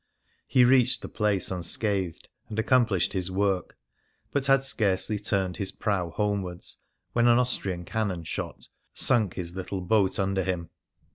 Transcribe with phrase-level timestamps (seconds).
[0.47, 3.77] He reached the place unscathed, and accom plished his work,
[4.31, 6.77] but had scarcely turned his prow homewards
[7.13, 10.71] when an Austrian cannon shot sunk his little boat under him.